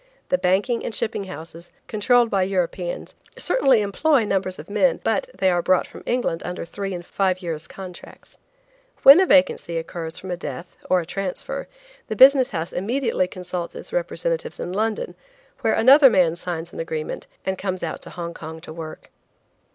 [0.29, 5.51] The banking and shipping houses, controlled by Europeans, certainly employ numbers of men, but they
[5.51, 8.37] are brought from England under three and five years' contracts.
[9.03, 11.67] When a vacancy occurs from a death, or a transfer,
[12.07, 15.13] the business house immediately consults its representatives in London,
[15.59, 19.11] where another man signs an agreement, and comes out to Hong Kong to work.